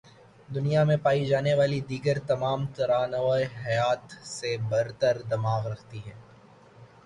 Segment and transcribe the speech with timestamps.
[0.49, 6.13] دنیا میں پائی جانے والی دیگر تمام تر انواع حیات سے برتر دماغ رکھتی ہے